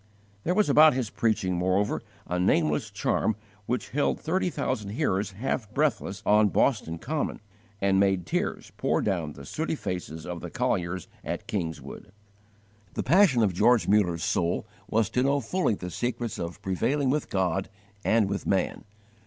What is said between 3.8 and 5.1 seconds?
held thirty thousand